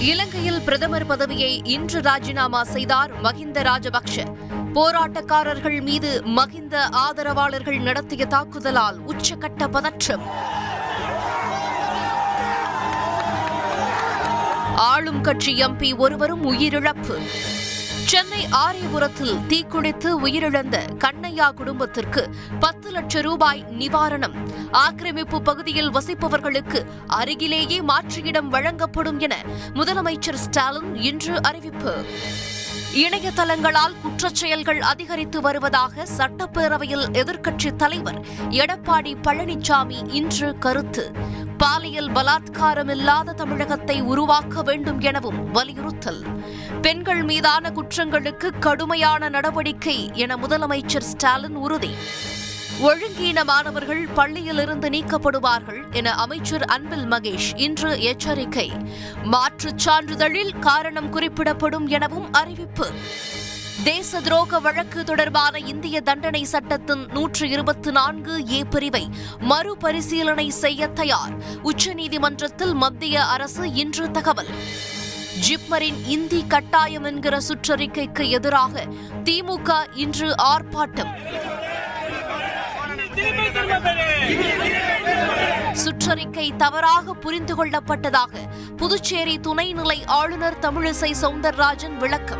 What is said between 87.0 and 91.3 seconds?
புரிந்து கொள்ளப்பட்டதாக புதுச்சேரி துணைநிலை ஆளுநர் தமிழிசை